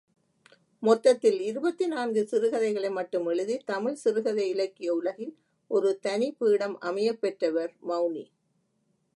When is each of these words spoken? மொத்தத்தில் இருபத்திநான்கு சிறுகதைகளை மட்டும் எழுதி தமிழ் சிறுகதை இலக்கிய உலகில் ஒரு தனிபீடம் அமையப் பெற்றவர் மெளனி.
மொத்தத்தில் 0.83 1.37
இருபத்திநான்கு 1.41 2.23
சிறுகதைகளை 2.23 2.89
மட்டும் 2.89 3.25
எழுதி 3.25 3.57
தமிழ் 3.65 3.93
சிறுகதை 3.93 4.49
இலக்கிய 4.49 4.93
உலகில் 4.93 5.33
ஒரு 5.71 5.99
தனிபீடம் 6.03 6.75
அமையப் 6.79 7.21
பெற்றவர் 7.21 7.73
மெளனி. 7.81 8.25